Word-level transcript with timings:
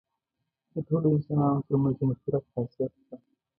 د 0.73 0.75
ټولو 0.87 1.07
انسانانو 1.15 1.61
تر 1.67 1.75
منځ 1.81 1.95
یو 1.99 2.07
مشترک 2.09 2.43
خاصیت 2.53 2.91
شته. 3.01 3.15